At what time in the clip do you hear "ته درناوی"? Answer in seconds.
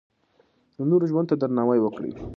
1.29-1.79